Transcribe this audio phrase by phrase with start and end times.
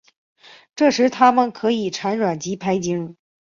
[0.75, 3.17] 这时它们可以产卵及排精。